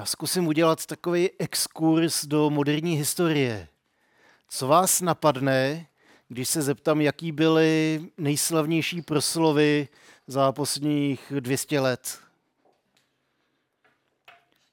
Já 0.00 0.06
zkusím 0.06 0.46
udělat 0.46 0.86
takový 0.86 1.30
exkurs 1.38 2.24
do 2.26 2.50
moderní 2.50 2.96
historie. 2.96 3.68
Co 4.48 4.68
vás 4.68 5.00
napadne, 5.00 5.86
když 6.28 6.48
se 6.48 6.62
zeptám, 6.62 7.00
jaký 7.00 7.32
byly 7.32 8.00
nejslavnější 8.18 9.02
proslovy 9.02 9.88
za 10.26 10.52
posledních 10.52 11.32
200 11.40 11.80
let? 11.80 12.18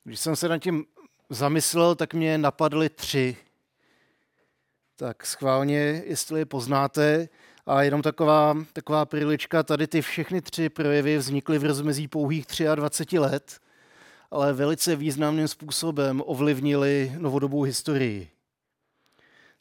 Když 0.04 0.20
jsem 0.20 0.36
se 0.36 0.50
nad 0.50 0.58
tím 0.58 0.86
zamyslel, 1.30 1.96
tak 1.96 2.14
mě 2.14 2.38
napadly 2.38 2.90
tři. 2.90 3.38
Tak 4.96 5.26
schválně, 5.26 6.04
jestli 6.06 6.40
je 6.40 6.46
poznáte. 6.46 7.30
A 7.66 7.82
jenom 7.82 8.02
taková, 8.02 8.58
taková 8.74 9.06
prilička, 9.06 9.64
tady 9.64 9.88
ty 9.88 10.02
všechny 10.02 10.42
tři 10.42 10.70
projevy 10.70 11.18
vznikly 11.18 11.60
v 11.60 11.64
rozmezí 11.66 12.08
pouhých 12.08 12.46
23 12.76 13.20
let, 13.20 13.60
ale 14.32 14.54
velice 14.54 14.96
významným 14.96 15.48
způsobem 15.48 16.24
ovlivnili 16.26 17.12
novodobou 17.18 17.62
historii. 17.62 18.32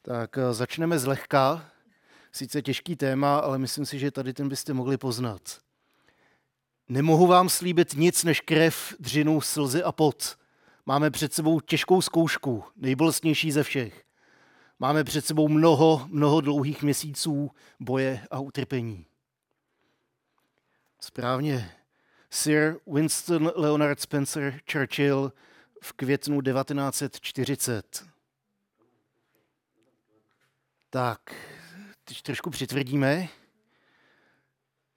Tak 0.02 0.38
eh, 0.38 0.54
začneme 0.54 0.98
zlehka. 0.98 1.70
Sice 2.32 2.62
těžký 2.62 2.96
téma, 2.96 3.38
ale 3.38 3.58
myslím 3.58 3.86
si, 3.86 3.98
že 3.98 4.10
tady 4.10 4.32
ten 4.32 4.48
byste 4.48 4.72
mohli 4.72 4.96
poznat. 4.96 5.60
Nemohu 6.88 7.26
vám 7.26 7.48
slíbit 7.48 7.94
nic 7.94 8.24
než 8.24 8.40
krev, 8.40 8.94
dřinu, 9.00 9.40
slzy 9.40 9.82
a 9.82 9.92
pot. 9.92 10.38
Máme 10.86 11.10
před 11.10 11.32
sebou 11.32 11.60
těžkou 11.60 12.02
zkoušku, 12.02 12.64
nejbolestnější 12.76 13.52
ze 13.52 13.62
všech. 13.62 14.04
Máme 14.78 15.04
před 15.04 15.26
sebou 15.26 15.48
mnoho, 15.48 16.06
mnoho 16.10 16.40
dlouhých 16.40 16.82
měsíců 16.82 17.50
boje 17.80 18.26
a 18.30 18.40
utrpení. 18.40 19.06
Správně. 21.00 21.70
Sir 22.36 22.80
Winston 22.86 23.52
Leonard 23.56 24.00
Spencer 24.00 24.60
Churchill 24.72 25.32
v 25.82 25.92
květnu 25.92 26.40
1940. 26.40 28.06
Tak, 30.90 31.20
teď 32.04 32.22
trošku 32.22 32.50
přitvrdíme. 32.50 33.28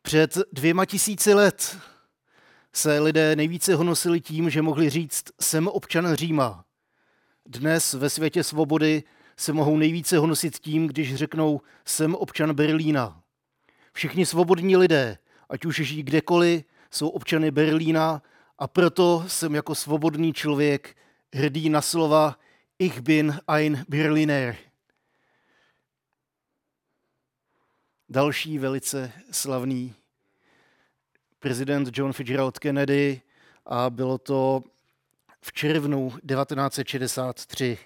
Před 0.01 0.37
dvěma 0.51 0.85
tisíci 0.85 1.33
let 1.33 1.77
se 2.73 2.99
lidé 2.99 3.35
nejvíce 3.35 3.75
honosili 3.75 4.21
tím, 4.21 4.49
že 4.49 4.61
mohli 4.61 4.89
říct 4.89 5.23
jsem 5.41 5.67
občan 5.67 6.15
Říma. 6.15 6.65
Dnes 7.45 7.93
ve 7.93 8.09
světě 8.09 8.43
svobody 8.43 9.03
se 9.37 9.53
mohou 9.53 9.77
nejvíce 9.77 10.17
honosit 10.17 10.59
tím, 10.59 10.87
když 10.87 11.15
řeknou 11.15 11.61
jsem 11.85 12.15
občan 12.15 12.53
Berlína. 12.53 13.23
Všichni 13.93 14.25
svobodní 14.25 14.77
lidé, 14.77 15.17
ať 15.49 15.65
už 15.65 15.75
žijí 15.75 16.03
kdekoliv, 16.03 16.63
jsou 16.91 17.09
občany 17.09 17.51
Berlína 17.51 18.21
a 18.57 18.67
proto 18.67 19.23
jsem 19.27 19.55
jako 19.55 19.75
svobodný 19.75 20.33
člověk 20.33 20.97
hrdý 21.33 21.69
na 21.69 21.81
slova 21.81 22.39
Ich 22.79 23.01
bin 23.01 23.39
ein 23.47 23.85
Berliner. 23.89 24.55
Další 28.09 28.59
velice 28.59 29.11
slavný 29.31 29.95
prezident 31.39 31.97
John 31.97 32.13
Fitzgerald 32.13 32.59
Kennedy 32.59 33.21
a 33.65 33.89
bylo 33.89 34.17
to 34.17 34.63
v 35.41 35.53
červnu 35.53 36.09
1963. 36.09 37.77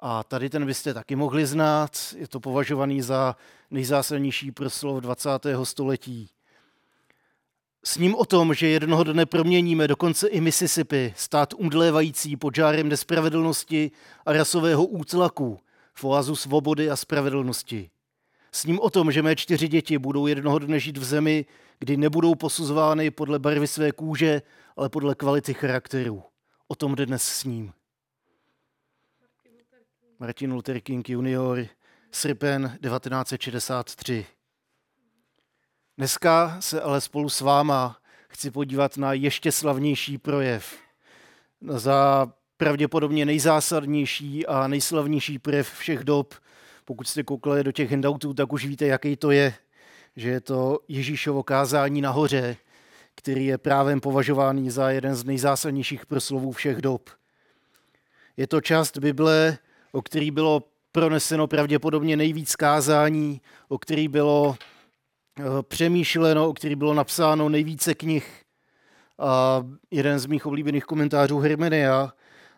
A 0.00 0.24
tady 0.24 0.50
ten 0.50 0.66
byste 0.66 0.94
taky 0.94 1.16
mohli 1.16 1.46
znát, 1.46 1.98
je 2.16 2.28
to 2.28 2.40
považovaný 2.40 3.02
za 3.02 3.36
nejzásadnější 3.70 4.52
proslov 4.52 5.02
20. 5.02 5.28
století. 5.62 6.30
S 7.86 7.98
ním 7.98 8.14
o 8.14 8.24
tom, 8.24 8.54
že 8.54 8.68
jednoho 8.68 9.04
dne 9.04 9.26
proměníme 9.26 9.88
dokonce 9.88 10.28
i 10.28 10.40
Mississippi, 10.40 11.14
stát 11.16 11.54
umdlévající 11.54 12.36
pod 12.36 12.54
žárem 12.54 12.88
nespravedlnosti 12.88 13.90
a 14.26 14.32
rasového 14.32 14.86
útlaku, 14.86 15.58
v 15.94 16.04
oazu 16.04 16.36
svobody 16.36 16.90
a 16.90 16.96
spravedlnosti. 16.96 17.90
S 18.52 18.64
ním 18.64 18.80
o 18.80 18.90
tom, 18.90 19.12
že 19.12 19.22
mé 19.22 19.36
čtyři 19.36 19.68
děti 19.68 19.98
budou 19.98 20.26
jednoho 20.26 20.58
dne 20.58 20.80
žít 20.80 20.98
v 20.98 21.04
zemi, 21.04 21.46
kdy 21.78 21.96
nebudou 21.96 22.34
posuzovány 22.34 23.10
podle 23.10 23.38
barvy 23.38 23.66
své 23.66 23.92
kůže, 23.92 24.42
ale 24.76 24.88
podle 24.88 25.14
kvality 25.14 25.54
charakteru. 25.54 26.22
O 26.68 26.74
tom 26.74 26.94
dnes 26.94 27.22
s 27.22 27.44
ním. 27.44 27.72
Martin 30.18 30.52
Luther 30.52 30.80
King 30.80 31.08
junior, 31.08 31.66
srpen 32.10 32.78
1963. 32.82 34.26
Dneska 35.98 36.56
se 36.60 36.80
ale 36.80 37.00
spolu 37.00 37.28
s 37.28 37.40
váma 37.40 37.96
chci 38.28 38.50
podívat 38.50 38.96
na 38.96 39.12
ještě 39.12 39.52
slavnější 39.52 40.18
projev. 40.18 40.76
Za 41.60 42.26
pravděpodobně 42.56 43.26
nejzásadnější 43.26 44.46
a 44.46 44.68
nejslavnější 44.68 45.38
projev 45.38 45.72
všech 45.72 46.04
dob. 46.04 46.34
Pokud 46.84 47.08
jste 47.08 47.22
koukali 47.22 47.64
do 47.64 47.72
těch 47.72 47.90
handoutů, 47.90 48.34
tak 48.34 48.52
už 48.52 48.66
víte, 48.66 48.86
jaký 48.86 49.16
to 49.16 49.30
je. 49.30 49.54
Že 50.16 50.28
je 50.28 50.40
to 50.40 50.78
Ježíšovo 50.88 51.42
kázání 51.42 52.00
nahoře, 52.00 52.56
který 53.14 53.46
je 53.46 53.58
právem 53.58 54.00
považovaný 54.00 54.70
za 54.70 54.90
jeden 54.90 55.14
z 55.14 55.24
nejzásadnějších 55.24 56.06
proslovů 56.06 56.52
všech 56.52 56.82
dob. 56.82 57.10
Je 58.36 58.46
to 58.46 58.60
část 58.60 58.98
Bible, 58.98 59.58
o 59.92 60.02
který 60.02 60.30
bylo 60.30 60.62
proneseno 60.92 61.46
pravděpodobně 61.46 62.16
nejvíc 62.16 62.56
kázání, 62.56 63.40
o 63.68 63.78
který 63.78 64.08
bylo 64.08 64.56
přemýšleno, 65.62 66.48
o 66.48 66.52
který 66.52 66.74
bylo 66.74 66.94
napsáno 66.94 67.48
nejvíce 67.48 67.94
knih. 67.94 68.42
A 69.18 69.62
jeden 69.90 70.18
z 70.18 70.26
mých 70.26 70.46
oblíbených 70.46 70.84
komentářů 70.84 71.38
Hermenia 71.38 72.12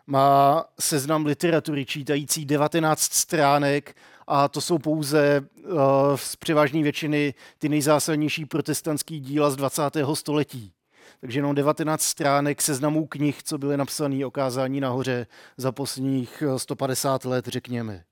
má 0.07 0.65
seznam 0.79 1.25
literatury 1.25 1.85
čítající 1.85 2.45
19 2.45 3.01
stránek 3.01 3.95
a 4.27 4.47
to 4.47 4.61
jsou 4.61 4.77
pouze 4.77 5.41
uh, 5.41 5.79
z 6.15 6.35
převážné 6.35 6.83
většiny 6.83 7.33
ty 7.57 7.69
nejzásadnější 7.69 8.45
protestantský 8.45 9.19
díla 9.19 9.49
z 9.49 9.55
20. 9.55 9.81
století. 10.13 10.73
Takže 11.21 11.39
jenom 11.39 11.55
19 11.55 12.01
stránek 12.01 12.61
seznamů 12.61 13.07
knih, 13.07 13.43
co 13.43 13.57
byly 13.57 13.77
napsané 13.77 14.25
o 14.25 14.31
kázání 14.31 14.79
nahoře 14.79 15.27
za 15.57 15.71
posledních 15.71 16.43
150 16.57 17.25
eh, 17.25 17.29
let, 17.29 17.47
řekněme. 17.47 18.03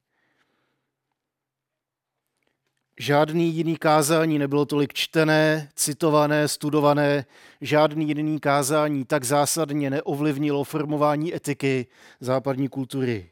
Žádný 2.99 3.53
jiný 3.55 3.77
kázání 3.77 4.39
nebylo 4.39 4.65
tolik 4.65 4.93
čtené, 4.93 5.69
citované, 5.75 6.47
studované, 6.47 7.25
žádný 7.61 8.07
jiný 8.07 8.39
kázání 8.39 9.05
tak 9.05 9.23
zásadně 9.23 9.89
neovlivnilo 9.89 10.63
formování 10.63 11.35
etiky 11.35 11.87
západní 12.19 12.67
kultury. 12.67 13.29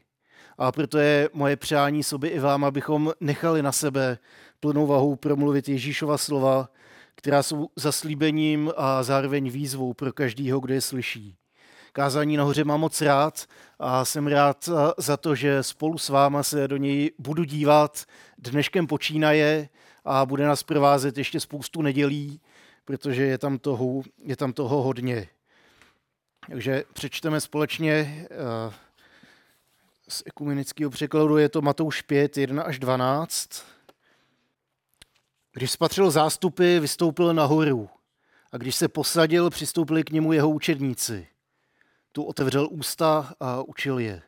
A 0.58 0.72
proto 0.72 0.98
je 0.98 1.30
moje 1.32 1.56
přání 1.56 2.02
sobě 2.02 2.30
i 2.30 2.38
vám, 2.38 2.64
abychom 2.64 3.12
nechali 3.20 3.62
na 3.62 3.72
sebe 3.72 4.18
plnou 4.60 4.86
vahou 4.86 5.16
promluvit 5.16 5.68
Ježíšova 5.68 6.18
slova, 6.18 6.68
která 7.14 7.42
jsou 7.42 7.68
zaslíbením 7.76 8.72
a 8.76 9.02
zároveň 9.02 9.50
výzvou 9.50 9.94
pro 9.94 10.12
každýho, 10.12 10.60
kdo 10.60 10.74
je 10.74 10.80
slyší. 10.80 11.36
Kázání 11.96 12.36
nahoře 12.36 12.64
mám 12.64 12.80
moc 12.80 13.00
rád 13.00 13.46
a 13.78 14.04
jsem 14.04 14.26
rád 14.26 14.68
za 14.98 15.16
to, 15.16 15.34
že 15.34 15.62
spolu 15.62 15.98
s 15.98 16.08
váma 16.08 16.42
se 16.42 16.68
do 16.68 16.76
něj 16.76 17.10
budu 17.18 17.44
dívat. 17.44 18.04
Dneškem 18.38 18.86
počínaje 18.86 19.68
a 20.04 20.26
bude 20.26 20.46
nás 20.46 20.62
provázet 20.62 21.18
ještě 21.18 21.40
spoustu 21.40 21.82
nedělí, 21.82 22.40
protože 22.84 23.22
je 23.22 23.38
tam 23.38 23.58
toho, 23.58 24.02
je 24.24 24.36
tam 24.36 24.52
toho 24.52 24.82
hodně. 24.82 25.28
Takže 26.48 26.84
přečteme 26.92 27.40
společně 27.40 28.26
eh, 28.30 28.74
z 30.08 30.22
ekumenického 30.26 30.90
překladu, 30.90 31.38
je 31.38 31.48
to 31.48 31.62
Matouš 31.62 32.02
5, 32.02 32.36
1 32.36 32.62
až 32.62 32.78
12. 32.78 33.64
Když 35.52 35.70
spatřil 35.70 36.10
zástupy, 36.10 36.78
vystoupil 36.78 37.34
nahoru. 37.34 37.90
A 38.52 38.56
když 38.56 38.74
se 38.74 38.88
posadil, 38.88 39.50
přistoupili 39.50 40.04
k 40.04 40.10
němu 40.10 40.32
jeho 40.32 40.50
učedníci. 40.50 41.26
Tu 42.14 42.22
otevřel 42.22 42.68
ústa 42.70 43.34
a 43.40 43.62
učil 43.62 43.98
je. 43.98 44.22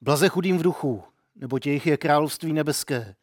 Blaze 0.00 0.28
chudým 0.28 0.58
v 0.58 0.62
duchu, 0.62 1.02
nebo 1.36 1.58
jejich 1.64 1.86
je 1.86 1.96
království 1.96 2.52
nebeské. 2.52 3.14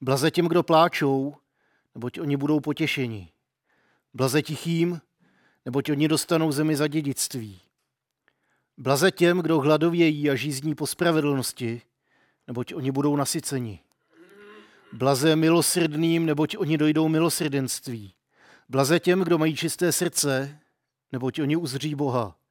Blaze 0.00 0.30
těm, 0.30 0.48
kdo 0.48 0.62
pláčou, 0.62 1.34
neboť 1.94 2.20
oni 2.20 2.36
budou 2.36 2.60
potěšeni. 2.60 3.32
Blaze 4.14 4.42
tichým, 4.42 5.00
neboť 5.64 5.90
oni 5.90 6.08
dostanou 6.08 6.52
zemi 6.52 6.76
za 6.76 6.86
dědictví. 6.86 7.60
Blaze 8.78 9.10
těm, 9.10 9.38
kdo 9.38 9.60
hladovějí 9.60 10.30
a 10.30 10.34
žízní 10.34 10.74
po 10.74 10.86
spravedlnosti, 10.86 11.82
neboť 12.46 12.74
oni 12.74 12.90
budou 12.90 13.16
nasyceni. 13.16 13.80
Blaze 14.92 15.36
milosrdným, 15.36 16.26
neboť 16.26 16.56
oni 16.56 16.78
dojdou 16.78 17.08
milosrdenství. 17.08 18.14
Blaze 18.68 19.00
těm, 19.00 19.20
kdo 19.20 19.38
mají 19.38 19.56
čisté 19.56 19.92
srdce, 19.92 20.58
neboť 21.12 21.40
oni 21.40 21.56
uzří 21.56 21.94
Boha. 21.94 22.41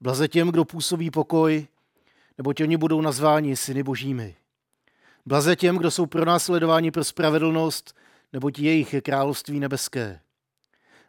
Blaze 0.00 0.28
těm, 0.28 0.48
kdo 0.48 0.64
působí 0.64 1.10
pokoj, 1.10 1.66
neboť 2.38 2.60
oni 2.60 2.76
budou 2.76 3.00
nazváni 3.00 3.56
syny 3.56 3.82
božími. 3.82 4.36
Blaze 5.26 5.56
těm, 5.56 5.76
kdo 5.76 5.90
jsou 5.90 6.06
pronásledováni 6.06 6.90
pro 6.90 7.04
spravedlnost, 7.04 7.96
neboť 8.32 8.58
jejich 8.58 8.92
je 8.94 9.00
království 9.00 9.60
nebeské. 9.60 10.20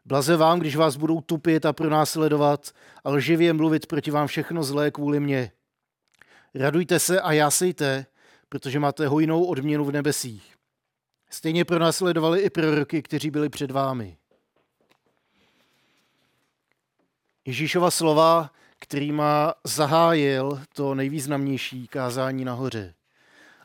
Blaze 0.05 0.38
vám, 0.38 0.59
když 0.59 0.75
vás 0.75 0.95
budou 0.95 1.21
tupit 1.21 1.65
a 1.65 1.73
pronásledovat 1.73 2.71
a 3.03 3.09
lživě 3.09 3.53
mluvit 3.53 3.85
proti 3.85 4.11
vám 4.11 4.27
všechno 4.27 4.63
zlé 4.63 4.91
kvůli 4.91 5.19
mně. 5.19 5.51
Radujte 6.55 6.99
se 6.99 7.21
a 7.21 7.31
jásejte, 7.31 8.05
protože 8.49 8.79
máte 8.79 9.07
hojnou 9.07 9.45
odměnu 9.45 9.85
v 9.85 9.91
nebesích. 9.91 10.55
Stejně 11.29 11.65
pronásledovali 11.65 12.39
i 12.39 12.49
proroky, 12.49 13.01
kteří 13.01 13.31
byli 13.31 13.49
před 13.49 13.71
vámi. 13.71 14.17
Ježíšova 17.45 17.91
slova, 17.91 18.51
kterýma 18.81 19.54
zahájil 19.63 20.62
to 20.74 20.95
nejvýznamnější 20.95 21.88
kázání 21.88 22.45
nahoře. 22.45 22.94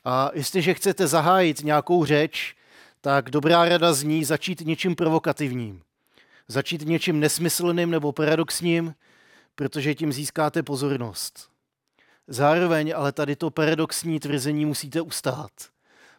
A 0.05 0.31
jestliže 0.35 0.75
chcete 0.75 1.07
zahájit 1.07 1.65
nějakou 1.65 2.05
řeč, 2.05 2.57
tak 3.01 3.31
dobrá 3.31 3.69
rada 3.69 3.93
zní 3.93 4.25
začít 4.25 4.61
něčím 4.61 4.97
provokativním. 4.97 5.83
Začít 6.49 6.83
něčím 6.83 7.21
nesmyslným 7.21 7.91
nebo 7.91 8.13
paradoxním, 8.13 8.95
protože 9.55 9.95
tím 9.95 10.13
získáte 10.13 10.63
pozornost. 10.63 11.51
Zároveň 12.29 12.93
ale 12.97 13.13
tady 13.13 13.37
to 13.37 13.51
paradoxní 13.51 14.21
tvrzení 14.21 14.67
musíte 14.67 15.01
ustát. 15.01 15.51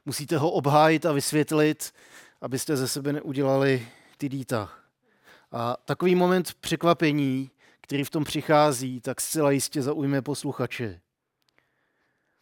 Musíte 0.05 0.37
ho 0.37 0.51
obhájit 0.51 1.05
a 1.05 1.11
vysvětlit, 1.11 1.93
abyste 2.41 2.77
ze 2.77 2.87
sebe 2.87 3.13
neudělali 3.13 3.87
ty 4.17 4.29
dýta. 4.29 4.69
A 5.51 5.77
takový 5.85 6.15
moment 6.15 6.53
překvapení, 6.53 7.49
který 7.87 8.03
v 8.03 8.09
tom 8.09 8.23
přichází, 8.23 9.01
tak 9.01 9.21
zcela 9.21 9.51
jistě 9.51 9.81
zaujme 9.81 10.21
posluchače. 10.21 10.99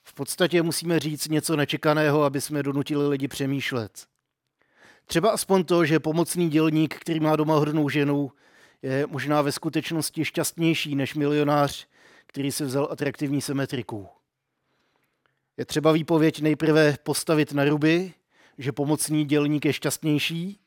V 0.04 0.14
podstatě 0.14 0.62
musíme 0.62 1.00
říct 1.00 1.28
něco 1.28 1.56
nečekaného, 1.56 2.24
aby 2.24 2.42
jsme 2.42 2.64
donutili 2.64 3.08
lidi 3.08 3.28
přemýšlet. 3.28 4.08
Třeba 5.06 5.30
aspoň 5.30 5.64
to, 5.64 5.86
že 5.86 6.00
pomocný 6.00 6.50
dělník, 6.50 6.96
který 6.96 7.20
má 7.20 7.36
doma 7.36 7.56
hodnou 7.56 7.90
ženu, 7.90 8.32
je 8.82 9.08
možná 9.08 9.42
ve 9.42 9.52
skutečnosti 9.52 10.26
šťastnější 10.26 10.96
než 10.96 11.16
milionář, 11.16 11.88
který 12.26 12.52
si 12.52 12.64
vzal 12.64 12.88
atraktivní 12.92 13.42
symetriku. 13.42 14.08
Je 15.58 15.66
třeba 15.66 15.92
výpověď 15.92 16.42
nejprve 16.42 16.98
postavit 17.04 17.54
na 17.54 17.66
ruby, 17.66 18.14
že 18.58 18.72
pomocný 18.72 19.26
dělník 19.26 19.66
je 19.66 19.74
šťastnější, 19.74 20.60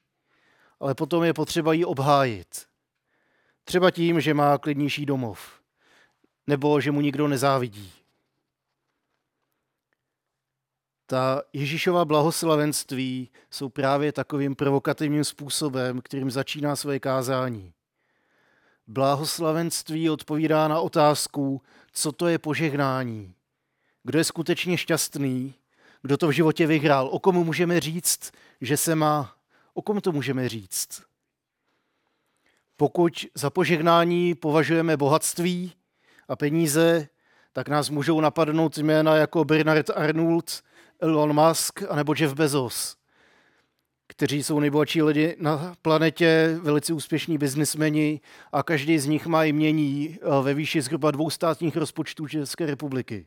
ale 0.81 0.95
potom 0.95 1.25
je 1.25 1.35
potřeba 1.35 1.73
ji 1.73 1.85
obhájit. 1.85 2.68
Třeba 3.69 3.91
tím, 3.91 4.21
že 4.21 4.35
má 4.35 4.59
klidnější 4.59 5.07
domov, 5.07 5.61
nebo 6.47 6.81
že 6.81 6.91
mu 6.91 7.01
nikdo 7.01 7.29
nezávidí. 7.29 7.93
Ta 11.07 11.43
Ježíšova 11.53 12.05
blahoslavenství 12.05 13.31
jsou 13.51 13.69
právě 13.69 14.13
takovým 14.13 14.55
provokativním 14.55 15.25
způsobem, 15.25 16.01
kterým 16.01 16.31
začíná 16.31 16.77
své 16.77 17.01
kázání. 17.01 17.73
Blahoslavenství 18.87 20.11
odpovídá 20.11 20.69
na 20.69 20.81
otázku, 20.81 21.63
co 21.93 22.13
to 22.13 22.27
je 22.29 22.39
požehnání. 22.39 23.35
Kdo 24.03 24.19
je 24.19 24.25
skutečně 24.25 24.79
šťastný, 24.79 25.55
kdo 26.03 26.17
to 26.17 26.29
v 26.29 26.33
životě 26.33 26.67
vyhrál, 26.67 27.09
o 27.13 27.19
komu 27.19 27.45
můžeme 27.45 27.81
říct, 27.81 28.33
že 28.61 28.77
se 28.77 28.95
má, 28.95 29.37
o 29.75 29.83
kom 29.83 30.01
to 30.01 30.13
můžeme 30.13 30.49
říct. 30.49 31.08
Pokud 32.81 33.27
za 33.35 33.51
požehnání 33.51 34.35
považujeme 34.35 34.97
bohatství 34.97 35.73
a 36.29 36.37
peníze, 36.37 37.09
tak 37.53 37.69
nás 37.69 37.91
můžou 37.91 38.21
napadnout 38.21 38.79
jména 38.79 39.17
jako 39.17 39.45
Bernard 39.45 39.91
Arnold, 39.91 40.63
Elon 41.01 41.49
Musk 41.49 41.83
anebo 41.89 42.15
Jeff 42.19 42.35
Bezos, 42.35 42.97
kteří 44.07 44.43
jsou 44.43 44.61
nejbohatší 44.61 45.03
lidi 45.03 45.37
na 45.41 45.75
planetě, 45.83 46.59
velice 46.63 46.93
úspěšní 46.93 47.39
biznismeni 47.39 48.21
a 48.53 48.63
každý 48.63 48.99
z 48.99 49.07
nich 49.07 49.27
má 49.27 49.45
jmění 49.45 50.19
eh, 50.23 50.43
ve 50.43 50.55
výši 50.55 50.83
zhruba 50.83 51.11
dvou 51.11 51.31
státních 51.31 51.77
rozpočtů 51.77 52.29
České 52.29 52.67
republiky. 52.67 53.27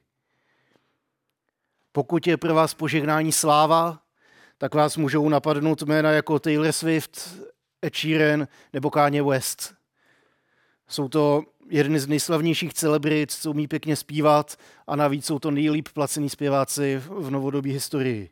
Pokud 1.91 2.27
je 2.27 2.37
pro 2.37 2.53
vás 2.53 2.73
požehnání 2.73 3.31
sláva, 3.31 3.99
tak 4.57 4.75
vás 4.75 4.97
můžou 4.97 5.29
napadnout 5.29 5.81
jména 5.81 6.11
jako 6.11 6.39
Taylor 6.39 6.71
Swift, 6.71 7.41
Ed 7.85 7.95
Sheeran 7.95 8.47
nebo 8.73 8.89
Kanye 8.91 9.23
West. 9.23 9.73
Jsou 10.87 11.09
to 11.09 11.43
jeden 11.69 11.99
z 11.99 12.07
nejslavnějších 12.07 12.73
celebrit, 12.73 13.31
co 13.31 13.49
umí 13.49 13.67
pěkně 13.67 13.95
zpívat 13.95 14.57
a 14.87 14.95
navíc 14.95 15.25
jsou 15.25 15.39
to 15.39 15.51
nejlíp 15.51 15.87
placený 15.93 16.29
zpěváci 16.29 17.01
v 17.05 17.31
novodobí 17.31 17.71
historii. 17.71 18.29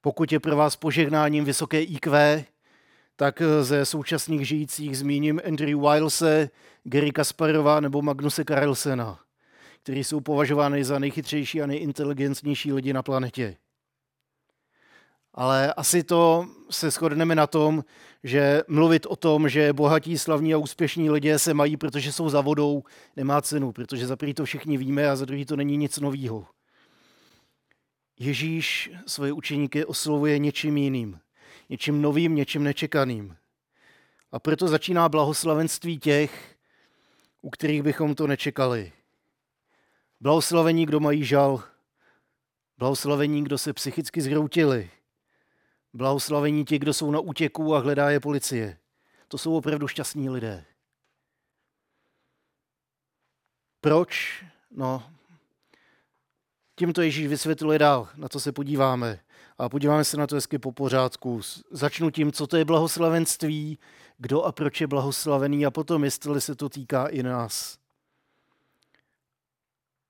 Pokud 0.00 0.32
je 0.32 0.40
pro 0.40 0.56
vás 0.56 0.76
požehnáním 0.76 1.44
vysoké 1.44 1.82
IQ, 1.82 2.44
tak 3.16 3.42
ze 3.62 3.86
současných 3.86 4.48
žijících 4.48 4.98
zmíním 4.98 5.40
Andrew 5.46 5.80
Wilese, 5.80 6.50
Gary 6.84 7.10
Kasparova 7.10 7.80
nebo 7.80 8.02
Magnuse 8.02 8.44
Carlsena, 8.44 9.20
kteří 9.82 10.04
jsou 10.04 10.20
považovány 10.20 10.84
za 10.84 10.98
nejchytřejší 10.98 11.62
a 11.62 11.66
nejinteligentnější 11.66 12.72
lidi 12.72 12.92
na 12.92 13.02
planetě. 13.02 13.56
Ale 15.34 15.74
asi 15.74 16.02
to 16.02 16.48
se 16.70 16.90
shodneme 16.90 17.34
na 17.34 17.46
tom, 17.46 17.84
že 18.24 18.62
mluvit 18.68 19.06
o 19.06 19.16
tom, 19.16 19.48
že 19.48 19.72
bohatí, 19.72 20.18
slavní 20.18 20.54
a 20.54 20.58
úspěšní 20.58 21.10
lidé 21.10 21.38
se 21.38 21.54
mají, 21.54 21.76
protože 21.76 22.12
jsou 22.12 22.28
za 22.28 22.40
vodou, 22.40 22.84
nemá 23.16 23.42
cenu, 23.42 23.72
protože 23.72 24.06
za 24.06 24.16
prvý 24.16 24.34
to 24.34 24.44
všichni 24.44 24.76
víme 24.76 25.10
a 25.10 25.16
za 25.16 25.24
druhý 25.24 25.44
to 25.44 25.56
není 25.56 25.76
nic 25.76 25.98
novýho. 25.98 26.46
Ježíš 28.18 28.90
svoje 29.06 29.32
učeníky 29.32 29.84
oslovuje 29.84 30.38
něčím 30.38 30.76
jiným, 30.76 31.20
něčím 31.68 32.02
novým, 32.02 32.34
něčím 32.34 32.64
nečekaným. 32.64 33.36
A 34.32 34.38
proto 34.38 34.68
začíná 34.68 35.08
blahoslavenství 35.08 35.98
těch, 35.98 36.56
u 37.42 37.50
kterých 37.50 37.82
bychom 37.82 38.14
to 38.14 38.26
nečekali. 38.26 38.92
Blahoslavení, 40.20 40.86
kdo 40.86 41.00
mají 41.00 41.24
žal, 41.24 41.62
blahoslavení, 42.78 43.44
kdo 43.44 43.58
se 43.58 43.72
psychicky 43.72 44.20
zhroutili, 44.20 44.90
Blahoslavení 45.92 46.64
ti, 46.64 46.78
kdo 46.78 46.94
jsou 46.94 47.10
na 47.10 47.20
útěku 47.20 47.74
a 47.74 47.78
hledá 47.78 48.10
je 48.10 48.20
policie. 48.20 48.78
To 49.28 49.38
jsou 49.38 49.56
opravdu 49.56 49.88
šťastní 49.88 50.30
lidé. 50.30 50.64
Proč? 53.80 54.44
No, 54.70 55.02
tím 56.80 56.92
to 56.92 57.02
Ježíš 57.02 57.26
vysvětluje 57.26 57.78
dál, 57.78 58.08
na 58.16 58.28
co 58.28 58.40
se 58.40 58.52
podíváme. 58.52 59.20
A 59.58 59.68
podíváme 59.68 60.04
se 60.04 60.16
na 60.16 60.26
to 60.26 60.34
hezky 60.34 60.58
po 60.58 60.72
pořádku. 60.72 61.40
Začnu 61.70 62.10
tím, 62.10 62.32
co 62.32 62.46
to 62.46 62.56
je 62.56 62.64
blahoslavenství, 62.64 63.78
kdo 64.18 64.42
a 64.42 64.52
proč 64.52 64.80
je 64.80 64.86
blahoslavený 64.86 65.66
a 65.66 65.70
potom, 65.70 66.04
jestli 66.04 66.40
se 66.40 66.54
to 66.54 66.68
týká 66.68 67.06
i 67.06 67.22
nás. 67.22 67.78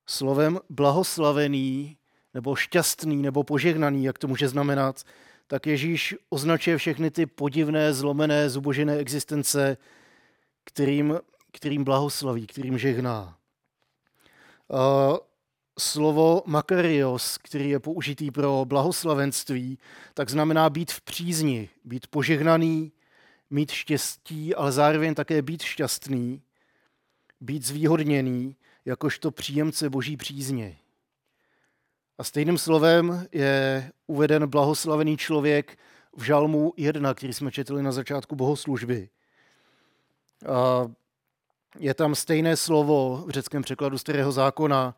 Slovem 0.06 0.60
blahoslavený 0.68 1.96
nebo 2.34 2.54
šťastný 2.54 3.16
nebo 3.16 3.44
požehnaný, 3.44 4.04
jak 4.04 4.18
to 4.18 4.28
může 4.28 4.48
znamenat, 4.48 5.02
tak 5.50 5.66
Ježíš 5.66 6.14
označuje 6.28 6.76
všechny 6.76 7.10
ty 7.10 7.26
podivné, 7.26 7.92
zlomené, 7.92 8.50
zubožené 8.50 8.96
existence, 8.96 9.76
kterým, 10.64 11.18
kterým 11.52 11.84
blahoslaví, 11.84 12.46
kterým 12.46 12.78
žehná. 12.78 13.38
Uh, 14.68 15.16
slovo 15.78 16.42
makarios, 16.46 17.38
který 17.38 17.70
je 17.70 17.80
použitý 17.80 18.30
pro 18.30 18.64
blahoslavenství, 18.64 19.78
tak 20.14 20.30
znamená 20.30 20.70
být 20.70 20.92
v 20.92 21.00
přízni, 21.00 21.68
být 21.84 22.06
požehnaný, 22.06 22.92
mít 23.50 23.70
štěstí, 23.70 24.54
ale 24.54 24.72
zároveň 24.72 25.14
také 25.14 25.42
být 25.42 25.62
šťastný, 25.62 26.42
být 27.40 27.64
zvýhodněný, 27.66 28.56
jakožto 28.84 29.30
příjemce 29.30 29.90
boží 29.90 30.16
přízně. 30.16 30.76
A 32.20 32.24
stejným 32.24 32.58
slovem 32.58 33.26
je 33.32 33.92
uveden 34.06 34.46
blahoslavený 34.46 35.16
člověk 35.16 35.78
v 36.16 36.22
žalmu 36.22 36.72
1, 36.76 37.14
který 37.14 37.32
jsme 37.32 37.52
četli 37.52 37.82
na 37.82 37.92
začátku 37.92 38.36
bohoslužby. 38.36 39.08
A 40.48 40.90
je 41.78 41.94
tam 41.94 42.14
stejné 42.14 42.56
slovo 42.56 43.24
v 43.26 43.30
řeckém 43.30 43.62
překladu 43.62 43.98
starého 43.98 44.32
zákona, 44.32 44.96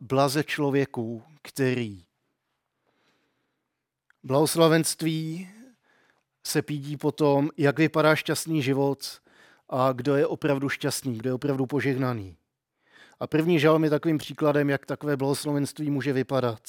blaze 0.00 0.44
člověku, 0.44 1.22
který. 1.42 2.04
Blahoslavenství 4.22 5.48
se 6.44 6.62
pídí 6.62 6.96
potom, 6.96 7.50
jak 7.56 7.78
vypadá 7.78 8.16
šťastný 8.16 8.62
život 8.62 9.20
a 9.68 9.92
kdo 9.92 10.16
je 10.16 10.26
opravdu 10.26 10.68
šťastný, 10.68 11.18
kdo 11.18 11.30
je 11.30 11.34
opravdu 11.34 11.66
požehnaný. 11.66 12.36
A 13.20 13.26
první 13.26 13.60
žalm 13.60 13.84
je 13.84 13.90
takovým 13.90 14.18
příkladem, 14.18 14.70
jak 14.70 14.86
takové 14.86 15.16
blahoslovenství 15.16 15.90
může 15.90 16.12
vypadat. 16.12 16.60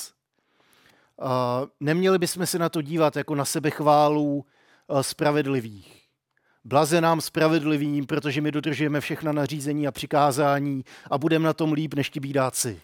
A 1.19 1.61
neměli 1.79 2.19
bychom 2.19 2.45
se 2.45 2.59
na 2.59 2.69
to 2.69 2.81
dívat 2.81 3.15
jako 3.15 3.35
na 3.35 3.45
sebechválu 3.45 4.45
spravedlivých. 5.01 6.01
Blaze 6.63 7.01
nám 7.01 7.21
spravedlivým, 7.21 8.05
protože 8.05 8.41
my 8.41 8.51
dodržujeme 8.51 9.01
všechna 9.01 9.31
nařízení 9.31 9.87
a 9.87 9.91
přikázání 9.91 10.85
a 11.09 11.17
budeme 11.17 11.45
na 11.45 11.53
tom 11.53 11.73
líp 11.73 11.93
než 11.93 12.09
ti 12.09 12.19
bídáci. 12.19 12.81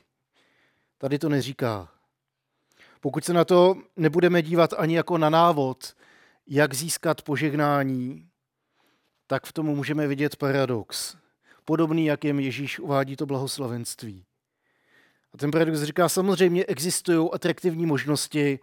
Tady 0.98 1.20
to 1.20 1.30
neříká. 1.30 1.90
Pokud 3.02 3.26
se 3.26 3.34
na 3.34 3.46
to 3.46 3.76
nebudeme 3.96 4.42
dívat 4.42 4.74
ani 4.78 4.96
jako 4.96 5.18
na 5.18 5.30
návod, 5.30 5.94
jak 6.48 6.74
získat 6.74 7.22
požehnání, 7.22 8.28
tak 9.28 9.46
v 9.46 9.54
tom 9.54 9.66
můžeme 9.66 10.08
vidět 10.08 10.36
paradox. 10.36 11.18
Podobný, 11.68 12.06
jak 12.06 12.24
jim 12.24 12.40
Ježíš 12.40 12.80
uvádí 12.80 13.16
to 13.16 13.26
blahoslavenství. 13.26 14.26
A 15.34 15.38
ten 15.38 15.52
paradox 15.52 15.82
říká, 15.82 16.10
samozřejmě 16.10 16.66
existují 16.66 17.30
atraktivní 17.34 17.86
možnosti, 17.86 18.60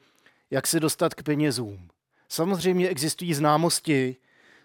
jak 0.51 0.67
se 0.67 0.81
dostat 0.81 1.15
k 1.15 1.23
penězům. 1.23 1.89
Samozřejmě 2.29 2.89
existují 2.89 3.35
známosti, 3.35 4.17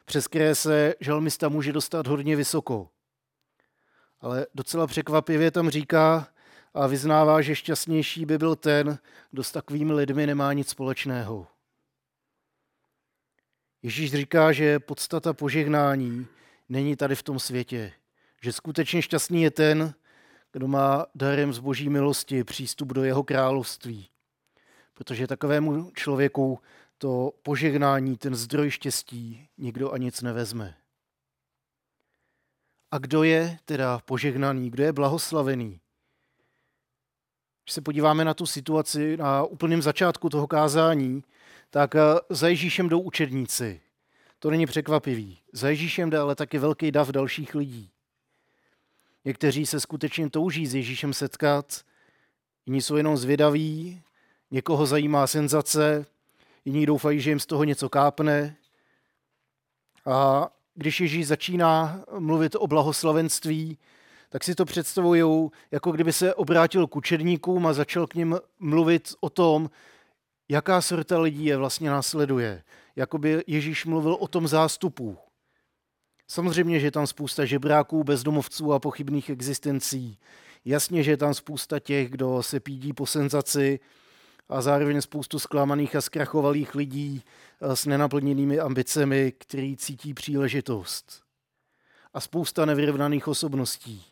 přes 0.06 0.28
které 0.28 0.56
se 0.56 0.96
žalmista 1.00 1.50
může 1.50 1.74
dostat 1.74 2.08
hodně 2.08 2.36
vysoko. 2.36 2.90
Ale 4.22 4.48
docela 4.56 4.88
překvapivě 4.88 5.52
tam 5.52 5.70
říká 5.70 6.28
a 6.74 6.88
vyznává, 6.88 7.42
že 7.42 7.56
šťastnější 7.56 8.26
by 8.26 8.38
byl 8.38 8.56
ten, 8.56 9.00
kdo 9.32 9.44
s 9.44 9.52
takovými 9.52 9.94
lidmi 9.94 10.28
nemá 10.28 10.54
nic 10.54 10.70
společného. 10.70 11.48
Ježíš 13.84 14.12
říká, 14.12 14.52
že 14.52 14.80
podstata 14.80 15.34
požehnání 15.34 16.28
není 16.70 16.96
tady 16.96 17.16
v 17.16 17.24
tom 17.24 17.40
světě. 17.40 17.94
Že 18.42 18.54
skutečně 18.54 19.02
šťastný 19.02 19.42
je 19.42 19.52
ten, 19.52 19.94
kdo 20.52 20.68
má 20.68 21.06
darem 21.16 21.54
z 21.54 21.60
boží 21.60 21.90
milosti 21.90 22.44
přístup 22.44 22.94
do 22.94 23.04
jeho 23.04 23.24
království. 23.24 24.10
Protože 24.94 25.28
takovému 25.28 25.92
člověku 25.92 26.60
to 26.98 27.34
požehnání, 27.44 28.18
ten 28.18 28.36
zdroj 28.36 28.70
štěstí, 28.72 29.48
nikdo 29.58 29.92
a 29.92 29.98
nic 29.98 30.22
nevezme. 30.22 30.76
A 32.92 32.98
kdo 32.98 33.24
je 33.24 33.60
teda 33.66 34.00
požehnaný, 34.06 34.70
kdo 34.70 34.84
je 34.84 34.94
blahoslavený? 34.94 35.80
Když 37.64 37.74
se 37.74 37.82
podíváme 37.82 38.26
na 38.26 38.34
tu 38.34 38.46
situaci 38.46 39.18
na 39.18 39.44
úplném 39.44 39.82
začátku 39.82 40.30
toho 40.30 40.48
kázání, 40.48 41.24
tak 41.70 41.96
eh, 41.96 42.02
za 42.30 42.48
Ježíšem 42.48 42.90
jdou 42.90 43.02
učedníci. 43.02 43.82
To 44.40 44.50
není 44.50 44.66
překvapivý. 44.66 45.40
Za 45.54 45.70
Ježíšem 45.70 46.10
jde 46.10 46.18
ale 46.18 46.36
taky 46.36 46.58
velký 46.58 46.92
dav 46.92 47.10
dalších 47.10 47.56
lidí. 47.56 47.92
Někteří 49.26 49.66
se 49.66 49.80
skutečně 49.80 50.30
touží 50.30 50.68
s 50.68 50.76
Ježíšem 50.76 51.14
setkat, 51.14 51.82
jiní 52.66 52.82
jsou 52.82 52.96
jenom 52.96 53.18
zvědaví, 53.18 54.02
někoho 54.52 54.86
zajímá 54.86 55.28
senzace, 55.28 56.06
jiní 56.66 56.86
doufají, 56.86 57.20
že 57.20 57.32
jim 57.32 57.40
z 57.40 57.46
toho 57.46 57.64
něco 57.64 57.90
kápne. 57.90 58.56
A 60.06 60.50
když 60.76 61.02
Ježíš 61.02 61.28
začíná 61.28 62.04
mluvit 62.20 62.56
o 62.56 62.68
blahoslavenství, 62.68 63.78
tak 64.30 64.44
si 64.44 64.56
to 64.56 64.66
představují, 64.66 65.50
jako 65.72 65.92
kdyby 65.92 66.14
se 66.14 66.36
obrátil 66.36 66.88
k 66.88 66.96
učedníkům 66.96 67.68
a 67.68 67.74
začal 67.74 68.08
k 68.08 68.16
ním 68.16 68.40
mluvit 68.60 69.14
o 69.20 69.30
tom, 69.30 69.70
jaká 70.50 70.82
sorta 70.82 71.20
lidí 71.20 71.46
je 71.46 71.58
vlastně 71.58 71.90
následuje. 71.90 72.64
Jakoby 72.96 73.44
Ježíš 73.48 73.86
mluvil 73.86 74.14
o 74.14 74.28
tom 74.28 74.48
zástupu. 74.48 75.18
Samozřejmě, 76.32 76.80
že 76.80 76.88
je 76.88 76.92
tam 76.92 77.08
spousta 77.08 77.46
žebráků, 77.46 78.04
bezdomovců 78.04 78.74
a 78.74 78.80
pochybných 78.80 79.30
existencí. 79.30 80.20
Jasně, 80.66 81.04
že 81.04 81.12
je 81.12 81.18
tam 81.18 81.34
spousta 81.34 81.80
těch, 81.80 82.10
kdo 82.10 82.44
se 82.44 82.60
pídí 82.60 82.94
po 82.94 83.06
senzaci 83.06 83.80
a 84.50 84.62
zároveň 84.62 85.02
spoustu 85.02 85.40
zklamaných 85.40 85.96
a 85.96 86.02
zkrachovalých 86.02 86.76
lidí 86.76 87.24
eh, 87.62 87.76
s 87.76 87.86
nenaplněnými 87.86 88.60
ambicemi, 88.60 89.34
který 89.38 89.78
cítí 89.78 90.14
příležitost. 90.14 91.24
A 92.14 92.20
spousta 92.20 92.66
nevyrovnaných 92.66 93.28
osobností. 93.28 94.06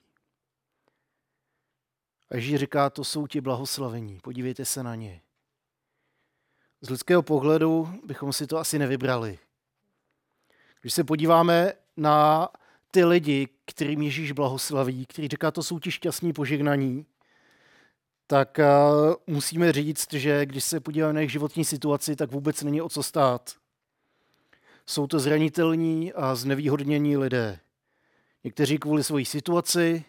A 2.30 2.36
Ježíš 2.36 2.56
říká, 2.56 2.90
to 2.90 3.04
jsou 3.04 3.28
ti 3.28 3.42
blahoslavení, 3.42 4.20
podívejte 4.24 4.66
se 4.66 4.84
na 4.84 4.96
ně. 4.96 5.22
Z 6.82 6.90
lidského 6.90 7.24
pohledu 7.24 8.00
bychom 8.06 8.34
si 8.34 8.48
to 8.48 8.58
asi 8.58 8.80
nevybrali. 8.80 9.40
Když 10.82 10.94
se 10.94 11.04
podíváme 11.04 11.74
na 11.98 12.50
ty 12.92 13.06
lidi, 13.06 13.48
kterým 13.66 14.02
Ježíš 14.02 14.32
blahoslaví, 14.32 15.06
který 15.06 15.28
říká, 15.28 15.52
to 15.52 15.64
jsou 15.64 15.80
ti 15.80 15.92
šťastní 15.92 16.34
požegnaní, 16.34 17.06
tak 18.28 18.60
uh, 18.60 19.16
musíme 19.28 19.72
říct, 19.72 20.14
že 20.14 20.46
když 20.46 20.64
se 20.64 20.80
podíváme 20.80 21.14
na 21.14 21.20
jejich 21.20 21.32
životní 21.32 21.66
situaci, 21.66 22.16
tak 22.16 22.32
vůbec 22.32 22.64
není 22.64 22.82
o 22.82 22.90
co 22.90 23.04
stát. 23.04 23.56
Jsou 24.86 25.08
to 25.08 25.20
zranitelní 25.20 26.14
a 26.14 26.36
znevýhodnění 26.36 27.18
lidé. 27.18 27.60
Někteří 28.44 28.78
kvůli 28.78 29.04
své 29.04 29.26
situaci 29.26 30.06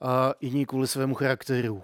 a 0.00 0.34
jiní 0.40 0.66
kvůli 0.66 0.88
svému 0.88 1.14
charakteru. 1.14 1.82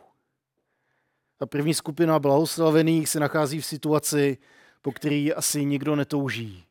Ta 1.38 1.46
první 1.46 1.74
skupina 1.74 2.18
blahoslavených 2.18 3.08
se 3.08 3.20
nachází 3.20 3.60
v 3.60 3.66
situaci, 3.66 4.38
po 4.82 4.92
který 4.92 5.34
asi 5.34 5.64
nikdo 5.64 5.96
netouží. 5.96 6.64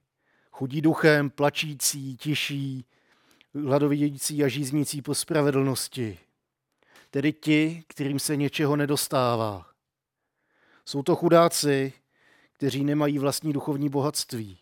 Chudí 0.61 0.81
duchem, 0.81 1.29
plačící, 1.29 2.17
tiší, 2.17 2.85
hladovědící 3.65 4.43
a 4.43 4.47
žíznící 4.47 5.01
po 5.01 5.15
spravedlnosti. 5.15 6.19
Tedy 7.09 7.33
ti, 7.33 7.83
kterým 7.87 8.19
se 8.19 8.35
něčeho 8.35 8.75
nedostává. 8.75 9.65
Jsou 10.85 11.03
to 11.03 11.15
chudáci, 11.15 11.93
kteří 12.53 12.83
nemají 12.83 13.19
vlastní 13.19 13.53
duchovní 13.53 13.89
bohatství. 13.89 14.59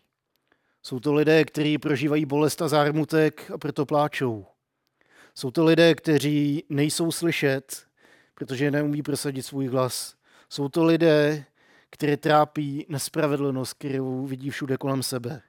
Jsou 0.82 1.00
to 1.00 1.14
lidé, 1.14 1.44
kteří 1.44 1.78
prožívají 1.78 2.26
bolest 2.26 2.62
a 2.62 2.68
zármutek 2.68 3.50
a 3.54 3.58
proto 3.58 3.86
pláčou. 3.86 4.46
Jsou 5.34 5.50
to 5.50 5.64
lidé, 5.64 5.94
kteří 5.94 6.64
nejsou 6.68 7.12
slyšet, 7.12 7.86
protože 8.34 8.70
neumí 8.70 9.02
prosadit 9.02 9.42
svůj 9.42 9.66
hlas. 9.66 10.14
Jsou 10.48 10.68
to 10.68 10.84
lidé, 10.84 11.44
které 11.90 12.16
trápí 12.16 12.86
nespravedlnost, 12.88 13.74
kterou 13.74 14.26
vidí 14.26 14.50
všude 14.50 14.76
kolem 14.76 15.02
sebe. 15.02 15.42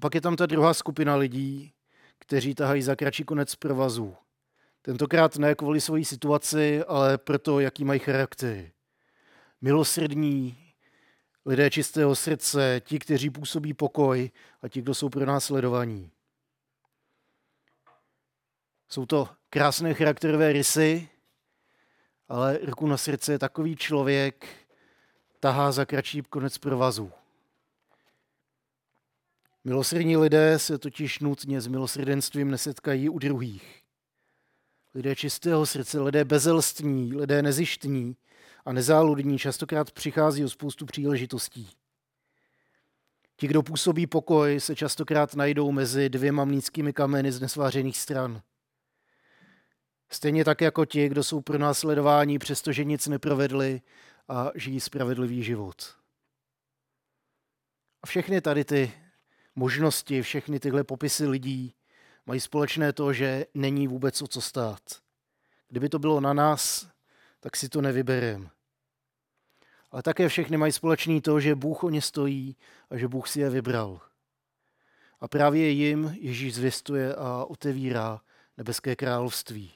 Pak 0.00 0.14
je 0.14 0.20
tam 0.20 0.36
ta 0.36 0.46
druhá 0.46 0.74
skupina 0.74 1.16
lidí, 1.16 1.72
kteří 2.18 2.54
tahají 2.54 2.82
za 2.82 2.96
kratší 2.96 3.24
konec 3.24 3.54
provazu. 3.54 4.16
Tentokrát 4.82 5.36
ne 5.36 5.54
kvůli 5.54 5.80
svojí 5.80 6.04
situaci, 6.04 6.84
ale 6.84 7.18
proto, 7.18 7.60
jaký 7.60 7.84
mají 7.84 8.00
charakter. 8.00 8.70
Milosrdní, 9.60 10.72
lidé 11.46 11.70
čistého 11.70 12.16
srdce, 12.16 12.80
ti, 12.84 12.98
kteří 12.98 13.30
působí 13.30 13.74
pokoj 13.74 14.30
a 14.62 14.68
ti, 14.68 14.82
kdo 14.82 14.94
jsou 14.94 15.08
pro 15.08 15.26
nás 15.26 15.44
sledovaní. 15.44 16.10
Jsou 18.88 19.06
to 19.06 19.28
krásné 19.50 19.94
charakterové 19.94 20.52
rysy, 20.52 21.08
ale 22.28 22.58
ruku 22.62 22.86
na 22.86 22.96
srdce 22.96 23.32
je 23.32 23.38
takový 23.38 23.76
člověk, 23.76 24.46
tahá 25.40 25.72
za 25.72 25.84
kratší 25.84 26.22
konec 26.22 26.58
provazu. 26.58 27.12
Milosrdní 29.64 30.16
lidé 30.16 30.58
se 30.58 30.78
totiž 30.78 31.18
nutně 31.18 31.60
s 31.60 31.66
milosrdenstvím 31.66 32.50
nesetkají 32.50 33.08
u 33.08 33.18
druhých. 33.18 33.82
Lidé 34.94 35.16
čistého 35.16 35.66
srdce, 35.66 36.00
lidé 36.00 36.24
bezelstní, 36.24 37.16
lidé 37.16 37.42
nezištní 37.42 38.16
a 38.64 38.72
nezáludní 38.72 39.38
častokrát 39.38 39.90
přichází 39.90 40.44
o 40.44 40.48
spoustu 40.48 40.86
příležitostí. 40.86 41.70
Ti, 43.36 43.48
kdo 43.48 43.62
působí 43.62 44.06
pokoj, 44.06 44.60
se 44.60 44.76
častokrát 44.76 45.34
najdou 45.34 45.72
mezi 45.72 46.08
dvěma 46.08 46.44
mlínskými 46.44 46.92
kameny 46.92 47.32
z 47.32 47.40
nesvářených 47.40 47.98
stran. 47.98 48.42
Stejně 50.10 50.44
tak 50.44 50.60
jako 50.60 50.84
ti, 50.84 51.08
kdo 51.08 51.24
jsou 51.24 51.40
pro 51.40 51.58
následování, 51.58 52.38
přestože 52.38 52.84
nic 52.84 53.08
neprovedli 53.08 53.82
a 54.28 54.50
žijí 54.54 54.80
spravedlivý 54.80 55.42
život. 55.42 55.96
A 58.02 58.06
všechny 58.06 58.40
tady 58.40 58.64
ty 58.64 58.92
možnosti, 59.56 60.22
všechny 60.22 60.60
tyhle 60.60 60.84
popisy 60.84 61.26
lidí 61.26 61.74
mají 62.26 62.40
společné 62.40 62.92
to, 62.92 63.12
že 63.12 63.46
není 63.54 63.88
vůbec 63.88 64.22
o 64.22 64.26
co 64.26 64.40
stát. 64.40 64.80
Kdyby 65.68 65.88
to 65.88 65.98
bylo 65.98 66.20
na 66.20 66.32
nás, 66.32 66.90
tak 67.40 67.56
si 67.56 67.68
to 67.68 67.80
nevyberem. 67.80 68.50
Ale 69.90 70.02
také 70.02 70.28
všechny 70.28 70.56
mají 70.56 70.72
společný 70.72 71.20
to, 71.20 71.40
že 71.40 71.54
Bůh 71.54 71.84
o 71.84 71.90
ně 71.90 72.02
stojí 72.02 72.56
a 72.90 72.96
že 72.96 73.08
Bůh 73.08 73.28
si 73.28 73.40
je 73.40 73.50
vybral. 73.50 74.00
A 75.20 75.28
právě 75.28 75.68
jim 75.68 76.16
Ježíš 76.20 76.54
zvěstuje 76.54 77.14
a 77.14 77.44
otevírá 77.44 78.20
nebeské 78.56 78.96
království. 78.96 79.72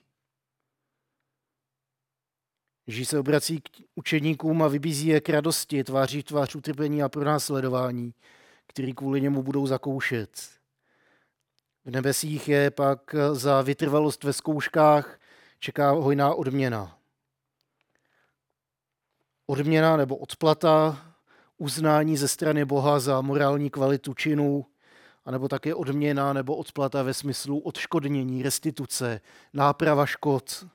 Ježíš 2.87 3.09
se 3.09 3.19
obrací 3.19 3.61
k 3.61 3.69
učeníkům 3.95 4.63
a 4.63 4.69
vybízí 4.69 5.07
je 5.07 5.21
k 5.21 5.29
radosti 5.29 5.85
tváří 5.85 6.23
tvář 6.23 6.55
utrpení 6.55 7.03
a 7.03 7.09
pronásledování, 7.09 8.15
který 8.67 8.93
kvůli 8.93 9.21
němu 9.21 9.43
budou 9.43 9.67
zakoušet. 9.67 10.31
V 11.85 11.91
nebesích 11.91 12.49
je 12.49 12.71
pak 12.71 13.15
za 13.33 13.63
vytrvalost 13.63 14.25
ve 14.25 14.33
zkouškách 14.33 15.21
čeká 15.59 15.91
hojná 15.91 16.35
odměna. 16.35 16.99
Odměna 19.47 19.97
nebo 19.97 20.17
odplata, 20.17 21.03
uznání 21.59 22.17
ze 22.17 22.29
strany 22.29 22.65
Boha 22.65 23.01
za 23.01 23.21
morální 23.21 23.71
kvalitu 23.71 24.15
činu, 24.15 24.67
anebo 25.25 25.49
také 25.49 25.75
odměna 25.75 26.33
nebo 26.33 26.57
odplata 26.57 27.03
ve 27.03 27.15
smyslu 27.15 27.59
odškodnění, 27.59 28.43
restituce, 28.43 29.21
náprava 29.53 30.07
škod, 30.07 30.67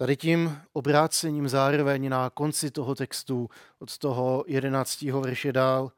Tady 0.00 0.16
tím 0.16 0.60
obrácením 0.72 1.48
zároveň 1.48 2.08
na 2.08 2.30
konci 2.30 2.70
toho 2.70 2.94
textu 2.94 3.50
od 3.78 3.98
toho 3.98 4.44
11. 4.46 5.02
verše 5.02 5.52
dál 5.52 5.92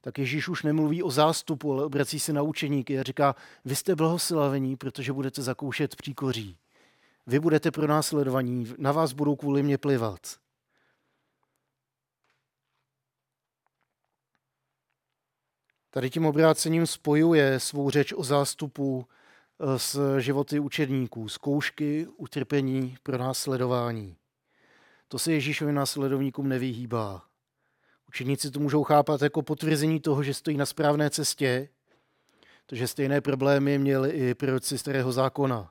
tak 0.00 0.18
Ježíš 0.18 0.48
už 0.48 0.62
nemluví 0.62 1.02
o 1.02 1.10
zástupu, 1.10 1.72
ale 1.72 1.84
obrací 1.84 2.20
se 2.20 2.32
na 2.32 2.42
učeníky 2.42 2.98
a 2.98 3.02
říká, 3.02 3.34
vy 3.64 3.76
jste 3.76 3.96
blahoslavení, 3.96 4.76
protože 4.76 5.12
budete 5.12 5.42
zakoušet 5.42 5.96
příkoří. 5.96 6.58
Vy 7.26 7.40
budete 7.40 7.70
pro 7.70 7.86
následovaní, 7.86 8.74
na 8.78 8.92
vás 8.92 9.12
budou 9.12 9.36
kvůli 9.36 9.62
mě 9.62 9.78
plivat. 9.78 10.20
Tady 15.90 16.10
tím 16.10 16.26
obrácením 16.26 16.86
spojuje 16.86 17.60
svou 17.60 17.90
řeč 17.90 18.12
o 18.12 18.24
zástupu 18.24 19.06
s 19.76 20.18
životy 20.18 20.58
učedníků, 20.60 21.28
zkoušky, 21.28 22.06
utrpení, 22.16 22.96
pro 23.02 23.18
následování. 23.18 24.16
To 25.08 25.18
se 25.18 25.32
Ježíšovým 25.32 25.74
následovníkům 25.74 26.48
nevyhýbá. 26.48 27.24
Učeníci 28.08 28.50
to 28.50 28.60
můžou 28.60 28.84
chápat 28.84 29.22
jako 29.22 29.42
potvrzení 29.42 30.00
toho, 30.00 30.22
že 30.22 30.34
stojí 30.34 30.56
na 30.56 30.66
správné 30.66 31.10
cestě, 31.10 31.68
protože 32.66 32.88
stejné 32.88 33.20
problémy 33.20 33.78
měli 33.78 34.10
i 34.10 34.34
proroci 34.34 34.78
starého 34.78 35.12
zákona. 35.12 35.70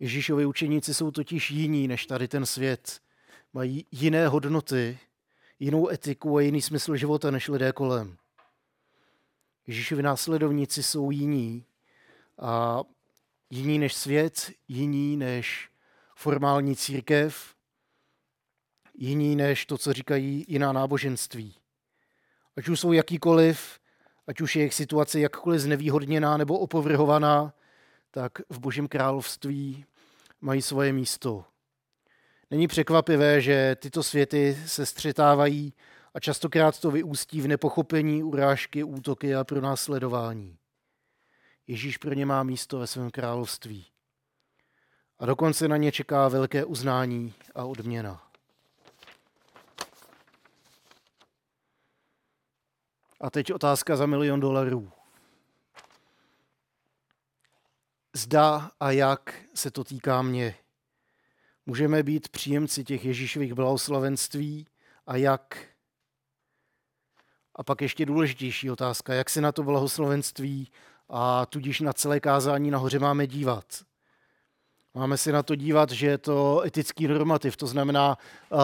Ježíšovi 0.00 0.46
učeníci 0.46 0.94
jsou 0.94 1.10
totiž 1.10 1.50
jiní 1.50 1.88
než 1.88 2.06
tady 2.06 2.28
ten 2.28 2.46
svět. 2.46 3.00
Mají 3.52 3.86
jiné 3.92 4.28
hodnoty, 4.28 4.98
jinou 5.58 5.90
etiku 5.90 6.36
a 6.36 6.40
jiný 6.40 6.62
smysl 6.62 6.96
života 6.96 7.30
než 7.30 7.48
lidé 7.48 7.72
kolem. 7.72 8.16
Ježíšovi 9.66 10.02
následovníci 10.02 10.82
jsou 10.82 11.10
jiní 11.10 11.66
a 12.38 12.82
jiní 13.50 13.78
než 13.78 13.94
svět, 13.94 14.50
jiní 14.68 15.16
než 15.16 15.70
formální 16.14 16.76
církev, 16.76 17.54
jiní 18.94 19.36
než 19.36 19.66
to, 19.66 19.78
co 19.78 19.92
říkají 19.92 20.44
jiná 20.48 20.72
náboženství. 20.72 21.54
Ať 22.56 22.68
už 22.68 22.80
jsou 22.80 22.92
jakýkoliv, 22.92 23.80
ať 24.26 24.40
už 24.40 24.56
je 24.56 24.62
jejich 24.62 24.74
situace 24.74 25.20
jakkoliv 25.20 25.60
znevýhodněná 25.60 26.36
nebo 26.36 26.58
opovrhovaná, 26.58 27.54
tak 28.10 28.32
v 28.48 28.58
Božím 28.58 28.88
království 28.88 29.84
mají 30.40 30.62
svoje 30.62 30.92
místo. 30.92 31.44
Není 32.50 32.68
překvapivé, 32.68 33.40
že 33.40 33.76
tyto 33.80 34.02
světy 34.02 34.58
se 34.66 34.86
střetávají 34.86 35.74
a 36.16 36.20
častokrát 36.20 36.80
to 36.80 36.90
vyústí 36.90 37.40
v 37.40 37.48
nepochopení, 37.48 38.22
urážky, 38.22 38.84
útoky 38.84 39.34
a 39.34 39.44
pronásledování. 39.44 40.58
Ježíš 41.66 41.96
pro 41.96 42.12
ně 42.12 42.26
má 42.26 42.42
místo 42.42 42.78
ve 42.78 42.86
svém 42.86 43.10
království. 43.10 43.86
A 45.18 45.26
dokonce 45.26 45.68
na 45.68 45.76
ně 45.76 45.92
čeká 45.92 46.28
velké 46.28 46.64
uznání 46.64 47.34
a 47.54 47.64
odměna. 47.64 48.30
A 53.20 53.30
teď 53.30 53.52
otázka 53.52 53.96
za 53.96 54.06
milion 54.06 54.40
dolarů. 54.40 54.92
Zda 58.12 58.70
a 58.80 58.90
jak 58.90 59.44
se 59.54 59.70
to 59.70 59.84
týká 59.84 60.22
mě. 60.22 60.56
Můžeme 61.66 62.02
být 62.02 62.28
příjemci 62.28 62.84
těch 62.84 63.04
Ježíšových 63.04 63.54
blahoslavenství 63.54 64.66
a 65.06 65.16
jak. 65.16 65.75
A 67.56 67.62
pak 67.62 67.80
ještě 67.80 68.06
důležitější 68.06 68.70
otázka, 68.70 69.14
jak 69.14 69.30
se 69.30 69.40
na 69.40 69.52
to 69.52 69.62
blahoslavenství 69.62 70.68
a 71.08 71.46
tudíž 71.46 71.80
na 71.80 71.92
celé 71.92 72.20
kázání 72.20 72.70
nahoře 72.70 72.98
máme 72.98 73.26
dívat. 73.26 73.64
Máme 74.94 75.16
se 75.16 75.32
na 75.32 75.42
to 75.42 75.54
dívat, 75.54 75.90
že 75.90 76.06
je 76.06 76.18
to 76.18 76.62
etický 76.66 77.08
normativ, 77.08 77.56
to 77.56 77.66
znamená 77.66 78.18
uh, 78.50 78.58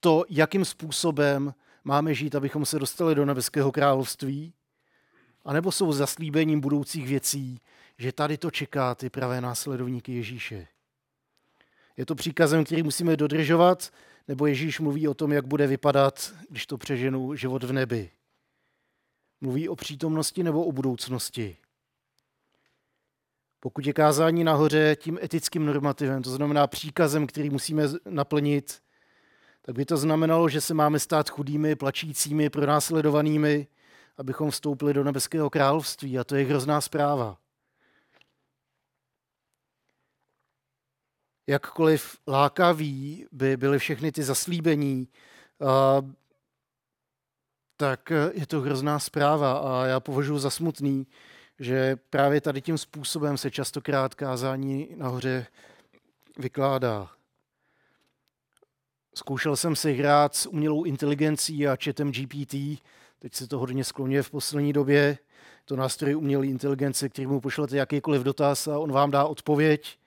to, 0.00 0.24
jakým 0.28 0.64
způsobem 0.64 1.54
máme 1.84 2.14
žít, 2.14 2.34
abychom 2.34 2.66
se 2.66 2.78
dostali 2.78 3.14
do 3.14 3.24
nebeského 3.24 3.72
království, 3.72 4.52
anebo 5.44 5.72
jsou 5.72 5.92
zaslíbením 5.92 6.60
budoucích 6.60 7.08
věcí, 7.08 7.60
že 7.98 8.12
tady 8.12 8.38
to 8.38 8.50
čeká 8.50 8.94
ty 8.94 9.10
pravé 9.10 9.40
následovníky 9.40 10.12
Ježíše. 10.12 10.66
Je 11.96 12.06
to 12.06 12.14
příkazem, 12.14 12.64
který 12.64 12.82
musíme 12.82 13.16
dodržovat, 13.16 13.90
nebo 14.28 14.46
Ježíš 14.46 14.80
mluví 14.80 15.08
o 15.08 15.14
tom, 15.14 15.32
jak 15.32 15.46
bude 15.46 15.66
vypadat, 15.66 16.34
když 16.50 16.66
to 16.66 16.78
přeženu, 16.78 17.34
život 17.34 17.64
v 17.64 17.72
nebi. 17.72 18.10
Mluví 19.42 19.68
o 19.68 19.76
přítomnosti 19.76 20.42
nebo 20.42 20.64
o 20.64 20.72
budoucnosti. 20.72 21.56
Pokud 23.60 23.86
je 23.86 23.92
kázání 23.92 24.44
nahoře 24.44 24.96
tím 25.00 25.18
etickým 25.22 25.66
normativem, 25.66 26.22
to 26.22 26.30
znamená 26.30 26.66
příkazem, 26.66 27.26
který 27.26 27.50
musíme 27.50 27.82
naplnit, 28.10 28.82
tak 29.62 29.74
by 29.74 29.84
to 29.84 29.96
znamenalo, 29.96 30.48
že 30.48 30.60
se 30.60 30.74
máme 30.74 30.98
stát 30.98 31.30
chudými, 31.30 31.76
plačícími, 31.76 32.50
pronásledovanými, 32.50 33.66
abychom 34.16 34.50
vstoupili 34.50 34.94
do 34.94 35.04
nebeského 35.04 35.50
království. 35.50 36.18
A 36.18 36.24
to 36.24 36.36
je 36.36 36.44
hrozná 36.44 36.80
zpráva. 36.80 37.38
Jakkoliv 41.46 42.18
lákaví 42.26 43.26
by 43.32 43.56
byly 43.56 43.78
všechny 43.78 44.12
ty 44.12 44.22
zaslíbení, 44.22 45.08
tak 47.76 48.12
je 48.32 48.46
to 48.46 48.60
hrozná 48.60 48.98
zpráva 48.98 49.52
a 49.52 49.86
já 49.86 50.00
považuji 50.00 50.38
za 50.38 50.50
smutný, 50.50 51.06
že 51.58 51.96
právě 52.10 52.40
tady 52.40 52.60
tím 52.62 52.78
způsobem 52.78 53.38
se 53.38 53.50
častokrát 53.50 54.14
kázání 54.14 54.88
nahoře 54.96 55.46
vykládá. 56.38 57.10
Zkoušel 59.14 59.56
jsem 59.56 59.76
si 59.76 59.92
hrát 59.92 60.34
s 60.34 60.46
umělou 60.46 60.84
inteligencí 60.84 61.68
a 61.68 61.76
chatem 61.84 62.12
GPT, 62.12 62.54
teď 63.18 63.34
se 63.34 63.46
to 63.46 63.58
hodně 63.58 63.84
skloňuje 63.84 64.22
v 64.22 64.30
poslední 64.30 64.72
době. 64.72 65.18
To 65.64 65.76
nástroj 65.76 66.16
umělé 66.16 66.46
inteligence, 66.46 67.08
který 67.08 67.26
mu 67.26 67.40
pošlete 67.40 67.76
jakýkoliv 67.76 68.22
dotaz 68.22 68.68
a 68.68 68.78
on 68.78 68.92
vám 68.92 69.10
dá 69.10 69.24
odpověď. 69.24 69.98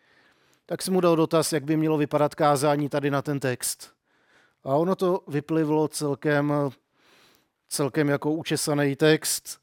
Tak 0.65 0.81
jsem 0.81 0.93
mu 0.93 1.01
dal 1.01 1.15
dotaz, 1.15 1.53
jak 1.53 1.63
by 1.63 1.77
mělo 1.77 1.97
vypadat 1.97 2.35
kázání 2.35 2.89
tady 2.89 3.11
na 3.11 3.21
ten 3.21 3.39
text. 3.39 3.93
A 4.63 4.75
ono 4.75 4.95
to 4.95 5.23
vyplivlo 5.27 5.87
celkem, 5.87 6.53
celkem 7.69 8.09
jako 8.09 8.31
učesaný 8.31 8.95
text, 8.95 9.61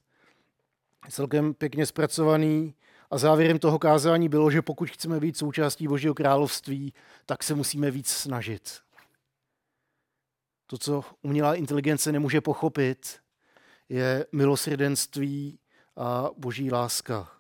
celkem 1.08 1.54
pěkně 1.54 1.86
zpracovaný. 1.86 2.74
A 3.10 3.18
závěrem 3.18 3.58
toho 3.58 3.78
kázání 3.78 4.28
bylo, 4.28 4.50
že 4.50 4.62
pokud 4.62 4.90
chceme 4.90 5.20
být 5.20 5.36
součástí 5.36 5.88
Božího 5.88 6.14
království, 6.14 6.94
tak 7.26 7.42
se 7.42 7.54
musíme 7.54 7.90
víc 7.90 8.08
snažit. 8.08 8.80
To, 10.66 10.78
co 10.78 11.04
umělá 11.22 11.54
inteligence 11.54 12.12
nemůže 12.12 12.40
pochopit, 12.40 13.20
je 13.88 14.26
milosrdenství 14.32 15.58
a 15.96 16.30
boží 16.36 16.70
láska, 16.70 17.32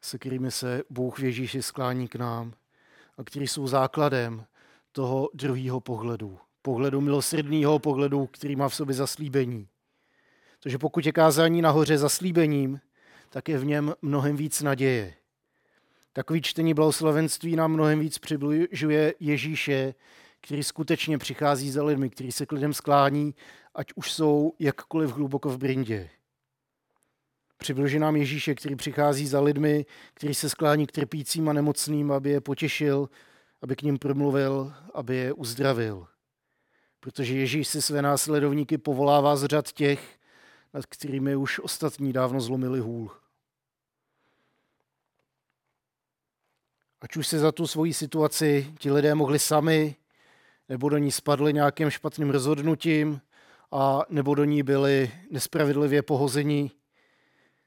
se 0.00 0.18
kterými 0.18 0.50
se 0.50 0.82
Bůh 0.90 1.18
v 1.18 1.24
Ježíši 1.24 1.62
sklání 1.62 2.08
k 2.08 2.14
nám 2.14 2.54
a 3.18 3.24
který 3.24 3.48
jsou 3.48 3.66
základem 3.66 4.46
toho 4.92 5.28
druhého 5.34 5.80
pohledu. 5.80 6.38
Pohledu 6.62 7.00
milosrdného, 7.00 7.78
pohledu, 7.78 8.26
který 8.26 8.56
má 8.56 8.68
v 8.68 8.74
sobě 8.74 8.94
zaslíbení. 8.94 9.68
Takže 10.62 10.78
pokud 10.78 11.06
je 11.06 11.12
kázání 11.12 11.62
nahoře 11.62 11.98
zaslíbením, 11.98 12.80
tak 13.30 13.48
je 13.48 13.58
v 13.58 13.64
něm 13.64 13.94
mnohem 14.02 14.36
víc 14.36 14.62
naděje. 14.62 15.14
Takový 16.12 16.42
čtení 16.42 16.74
blahoslavenství 16.74 17.56
nám 17.56 17.72
mnohem 17.72 18.00
víc 18.00 18.18
přibližuje 18.18 19.14
Ježíše, 19.20 19.94
který 20.40 20.62
skutečně 20.62 21.18
přichází 21.18 21.70
za 21.70 21.84
lidmi, 21.84 22.10
který 22.10 22.32
se 22.32 22.46
k 22.46 22.52
lidem 22.52 22.74
sklání, 22.74 23.34
ať 23.74 23.86
už 23.94 24.12
jsou 24.12 24.52
jakkoliv 24.58 25.10
hluboko 25.10 25.48
v 25.48 25.58
brindě. 25.58 26.10
Přibližuje 27.56 28.00
nám 28.00 28.16
Ježíše, 28.16 28.54
který 28.54 28.76
přichází 28.76 29.26
za 29.26 29.40
lidmi, 29.40 29.86
který 30.14 30.34
se 30.34 30.50
sklání 30.50 30.86
k 30.86 30.92
trpícím 30.92 31.48
a 31.48 31.52
nemocným, 31.52 32.12
aby 32.12 32.30
je 32.30 32.40
potěšil, 32.40 33.08
aby 33.62 33.76
k 33.76 33.82
ním 33.82 33.98
promluvil, 33.98 34.72
aby 34.94 35.16
je 35.16 35.32
uzdravil. 35.32 36.06
Protože 37.02 37.36
Ježíš 37.36 37.68
si 37.68 37.82
své 37.82 38.02
následovníky 38.02 38.78
povolává 38.78 39.36
z 39.36 39.44
řad 39.44 39.72
těch, 39.72 40.18
nad 40.74 40.86
kterými 40.86 41.36
už 41.36 41.58
ostatní 41.58 42.12
dávno 42.12 42.40
zlomili 42.40 42.80
hůl. 42.80 43.10
Ať 47.00 47.16
už 47.16 47.26
se 47.26 47.38
za 47.38 47.52
tu 47.52 47.66
svoji 47.66 47.94
situaci 47.94 48.74
ti 48.78 48.92
lidé 48.92 49.14
mohli 49.14 49.38
sami, 49.38 49.96
nebo 50.68 50.88
do 50.88 50.98
ní 50.98 51.12
spadli 51.12 51.52
nějakým 51.52 51.90
špatným 51.90 52.30
rozhodnutím, 52.30 53.20
a 53.72 54.02
nebo 54.08 54.34
do 54.34 54.44
ní 54.44 54.62
byli 54.62 55.12
nespravedlivě 55.30 56.02
pohozeni, 56.02 56.70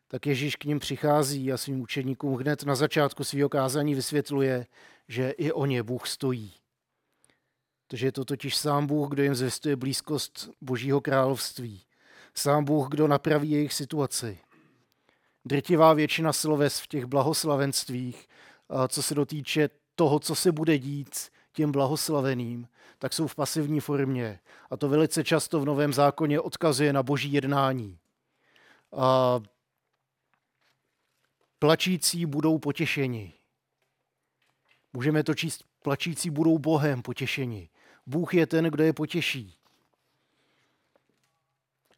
tak 0.08 0.26
Ježíš 0.26 0.56
k 0.56 0.66
ním 0.66 0.80
přichází 0.80 1.52
a 1.52 1.58
svým 1.58 1.82
učeníkům 1.82 2.36
hned 2.36 2.64
na 2.64 2.76
začátku 2.76 3.24
svého 3.24 3.50
kázání 3.50 3.96
vysvětluje, 3.96 4.68
že 5.08 5.30
i 5.30 5.52
o 5.52 5.66
ně 5.66 5.84
Bůh 5.84 6.08
stojí. 6.08 6.54
Takže 7.88 8.08
je 8.08 8.12
to 8.12 8.26
totiž 8.26 8.56
sám 8.56 8.88
Bůh, 8.88 9.10
kdo 9.10 9.24
jim 9.24 9.36
zvěstuje 9.36 9.76
blízkost 9.76 10.50
Božího 10.62 11.02
království. 11.02 11.82
Sám 12.34 12.66
Bůh, 12.66 12.90
kdo 12.90 13.08
napraví 13.08 13.52
jejich 13.52 13.74
situaci. 13.74 14.40
Drtivá 15.46 15.94
většina 15.94 16.34
sloves 16.34 16.80
v 16.80 16.88
těch 16.88 17.06
blahoslavenstvích, 17.06 18.28
co 18.88 19.04
se 19.04 19.16
dotýče 19.16 19.70
toho, 19.96 20.20
co 20.20 20.36
se 20.36 20.52
bude 20.52 20.78
dít, 20.78 21.16
těm 21.54 21.72
blahoslaveným, 21.72 22.68
tak 23.00 23.14
jsou 23.14 23.28
v 23.28 23.36
pasivní 23.36 23.80
formě. 23.80 24.40
A 24.70 24.78
to 24.78 24.90
velice 24.90 25.24
často 25.24 25.60
v 25.60 25.66
Novém 25.66 25.94
zákoně 25.94 26.40
odkazuje 26.40 26.94
na 26.94 27.04
boží 27.04 27.34
jednání. 27.34 28.00
A 28.98 29.40
plačící 31.60 32.26
budou 32.26 32.60
potěšeni. 32.60 33.34
Můžeme 34.94 35.24
to 35.24 35.34
číst, 35.34 35.64
plačící 35.84 36.30
budou 36.30 36.58
Bohem 36.58 37.02
potěšeni. 37.02 37.70
Bůh 38.08 38.34
je 38.34 38.48
ten, 38.48 38.66
kdo 38.66 38.84
je 38.84 38.94
potěší. 38.94 39.56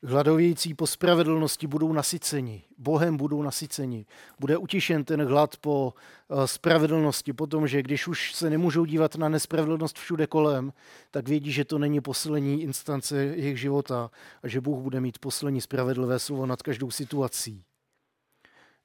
Hladovějící 0.04 0.74
po 0.74 0.88
spravedlnosti 0.88 1.68
budou 1.68 1.94
nasyceni, 1.94 2.64
Bohem 2.78 3.18
budou 3.18 3.42
nasyceni. 3.42 4.06
Bude 4.40 4.58
utěšen 4.58 5.04
ten 5.04 5.26
hlad 5.26 5.58
po 5.58 5.94
eh, 6.30 6.48
spravedlnosti, 6.48 7.34
po 7.34 7.48
tom, 7.48 7.68
že 7.68 7.84
když 7.84 8.08
už 8.08 8.34
se 8.34 8.50
nemůžou 8.50 8.86
dívat 8.86 9.16
na 9.16 9.30
nespravedlnost 9.30 9.98
všude 9.98 10.28
kolem, 10.28 10.74
tak 11.12 11.28
vědí, 11.28 11.52
že 11.52 11.66
to 11.66 11.78
není 11.78 12.02
poslední 12.02 12.62
instance 12.62 13.24
jejich 13.24 13.60
života 13.60 14.12
a 14.44 14.48
že 14.48 14.62
Bůh 14.62 14.80
bude 14.80 15.02
mít 15.02 15.20
poslední 15.20 15.62
spravedlivé 15.62 16.20
slovo 16.20 16.46
nad 16.46 16.62
každou 16.62 16.92
situací. 16.92 17.64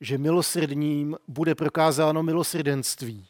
Že 0.00 0.18
milosrdním 0.18 1.16
bude 1.28 1.54
prokázáno 1.54 2.22
milosrdenství. 2.22 3.26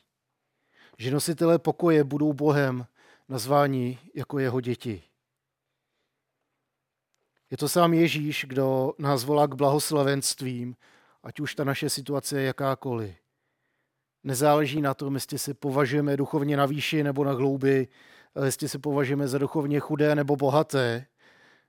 Že 0.98 1.11
nositelé 1.11 1.59
pokoje 1.59 2.05
budou 2.05 2.33
Bohem 2.33 2.87
nazváni 3.33 3.99
jako 4.14 4.38
jeho 4.38 4.61
děti. 4.61 5.03
Je 7.51 7.57
to 7.57 7.68
sám 7.68 7.95
Ježíš, 7.95 8.45
kdo 8.49 8.92
nás 8.99 9.25
volá 9.25 9.47
k 9.47 9.55
blahoslavenstvím, 9.55 10.77
ať 11.23 11.40
už 11.40 11.55
ta 11.55 11.64
naše 11.64 11.90
situace 11.90 12.40
je 12.40 12.47
jakákoliv. 12.47 13.14
Nezáleží 14.25 14.81
na 14.83 14.95
tom, 14.95 15.14
jestli 15.14 15.38
se 15.38 15.55
považujeme 15.55 16.16
duchovně 16.16 16.57
na 16.57 16.66
výši 16.66 17.03
nebo 17.03 17.25
na 17.25 17.33
hloubi, 17.33 17.88
jestli 18.45 18.68
se 18.68 18.79
považujeme 18.79 19.29
za 19.29 19.38
duchovně 19.38 19.81
chudé 19.81 20.14
nebo 20.14 20.37
bohaté, 20.37 21.07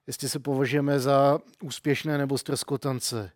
jestli 0.08 0.30
se 0.30 0.40
považujeme 0.40 1.00
za 1.00 1.40
úspěšné 1.64 2.18
nebo 2.18 2.38
ztroskotance. 2.38 3.32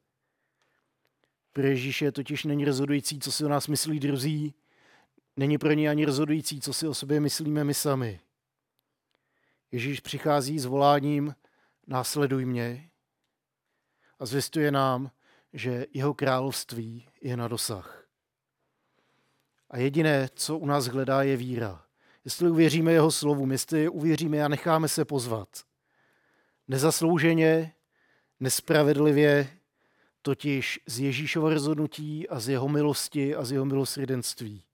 Pro 1.54 1.64
Ježíše 1.64 2.12
totiž 2.12 2.44
není 2.44 2.66
rozhodující, 2.66 3.20
co 3.20 3.32
si 3.32 3.46
o 3.46 3.50
nás 3.50 3.68
myslí 3.68 4.00
druzí, 4.00 4.54
není 5.38 5.58
pro 5.58 5.74
ně 5.74 5.90
ani 5.90 6.06
rozhodující, 6.06 6.62
co 6.62 6.74
si 6.74 6.88
o 6.88 6.94
sobě 6.94 7.20
myslíme 7.20 7.64
my 7.64 7.74
sami. 7.74 8.20
Ježíš 9.72 10.00
přichází 10.00 10.60
s 10.60 10.66
voláním 10.66 11.36
následuj 11.88 12.46
mě 12.46 12.90
a 14.20 14.26
zvěstuje 14.26 14.72
nám, 14.72 15.12
že 15.54 15.86
jeho 15.94 16.14
království 16.14 17.08
je 17.22 17.38
na 17.38 17.48
dosah. 17.48 18.08
A 19.70 19.78
jediné, 19.78 20.30
co 20.36 20.58
u 20.58 20.66
nás 20.66 20.86
hledá, 20.86 21.24
je 21.24 21.38
víra. 21.38 21.84
Jestli 22.26 22.50
uvěříme 22.50 22.92
jeho 22.92 23.12
slovům, 23.12 23.52
jestli 23.52 23.90
uvěříme 23.90 24.44
a 24.44 24.48
necháme 24.48 24.88
se 24.88 25.06
pozvat. 25.06 25.50
Nezaslouženě, 26.68 27.74
nespravedlivě, 28.40 29.58
totiž 30.22 30.80
z 30.86 31.00
Ježíšova 31.00 31.50
rozhodnutí 31.50 32.30
a 32.30 32.40
z 32.40 32.50
jeho 32.50 32.68
milosti 32.68 33.36
a 33.36 33.46
z 33.46 33.52
jeho 33.52 33.66
milosrdenství. 33.66 34.67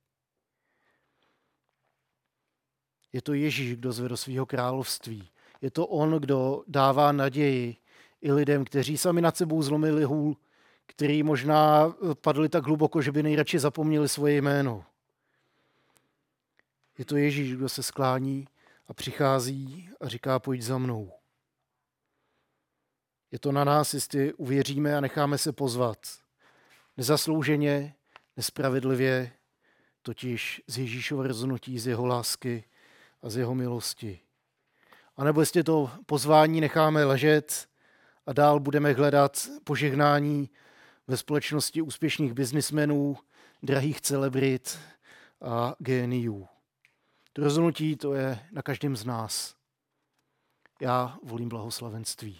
Je 3.13 3.21
to 3.21 3.34
Ježíš, 3.34 3.76
kdo 3.76 3.91
zvedl 3.91 4.17
svého 4.17 4.45
království. 4.45 5.30
Je 5.62 5.71
to 5.71 5.88
on, 5.88 6.12
kdo 6.19 6.63
dává 6.67 7.12
naději 7.12 7.76
i 8.21 8.32
lidem, 8.32 8.65
kteří 8.65 8.97
sami 8.97 9.21
nad 9.21 9.38
sebou 9.38 9.62
zlomili 9.63 10.04
hůl, 10.04 10.38
který 10.86 11.23
možná 11.23 11.95
padli 12.21 12.49
tak 12.49 12.63
hluboko, 12.63 13.02
že 13.02 13.12
by 13.12 13.23
nejradši 13.23 13.60
zapomněli 13.60 14.10
svoje 14.10 14.36
jméno. 14.36 14.86
Je 16.97 17.06
to 17.06 17.17
Ježíš, 17.17 17.56
kdo 17.56 17.69
se 17.69 17.84
sklání 17.84 18.47
a 18.88 18.93
přichází 18.93 19.89
a 20.02 20.08
říká, 20.08 20.39
pojď 20.39 20.62
za 20.62 20.78
mnou. 20.78 21.12
Je 23.32 23.39
to 23.39 23.52
na 23.52 23.63
nás, 23.63 23.93
jestli 23.93 24.34
uvěříme 24.34 24.97
a 24.97 25.02
necháme 25.02 25.38
se 25.38 25.52
pozvat. 25.52 25.97
Nezaslouženě, 26.97 27.95
nespravedlivě, 28.38 29.32
totiž 30.02 30.62
z 30.67 30.78
Ježíšova 30.78 31.28
rozhodnutí, 31.28 31.80
z 31.80 31.88
jeho 31.88 32.06
lásky 32.06 32.63
a 33.24 33.30
z 33.30 33.38
jeho 33.38 33.56
milosti. 33.56 34.20
A 35.18 35.24
nebo 35.24 35.40
jestli 35.40 35.64
to 35.64 35.92
pozvání 36.06 36.62
necháme 36.62 37.04
ležet 37.06 37.68
a 38.26 38.34
dál 38.34 38.60
budeme 38.60 38.94
hledat 38.94 39.48
požehnání 39.64 40.50
ve 41.08 41.18
společnosti 41.18 41.82
úspěšných 41.82 42.34
biznismenů, 42.34 43.18
drahých 43.64 44.02
celebrit 44.02 44.80
a 45.42 45.76
geniů. 45.80 46.48
To 47.34 47.44
rozhodnutí 47.44 47.96
to 47.96 48.14
je 48.14 48.40
na 48.52 48.62
každém 48.62 48.96
z 48.96 49.06
nás. 49.06 49.56
Já 50.82 51.18
volím 51.24 51.50
blahoslavenství. 51.50 52.40